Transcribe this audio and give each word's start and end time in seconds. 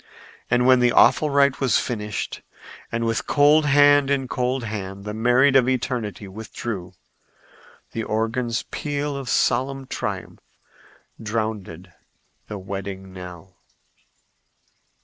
And 0.49 0.65
when 0.65 0.79
the 0.79 0.91
awful 0.91 1.29
rite 1.29 1.59
was 1.61 1.77
finished 1.79 2.41
and 2.91 3.05
with 3.05 3.27
cold 3.27 3.67
hand 3.67 4.09
in 4.09 4.27
cold 4.27 4.63
hand 4.63 5.05
the 5.05 5.13
married 5.13 5.55
of 5.55 5.69
eternity 5.69 6.27
withdrew, 6.27 6.93
the 7.91 8.01
organ's 8.01 8.63
peal 8.71 9.15
of 9.15 9.29
solemn 9.29 9.85
triumph 9.85 10.39
drowned 11.21 11.91
the 12.47 12.57
wedding 12.57 13.13
knell. 13.13 13.57